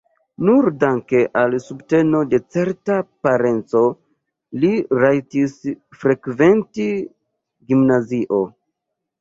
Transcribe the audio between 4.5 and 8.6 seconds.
li rajtis frekventi gimnazion.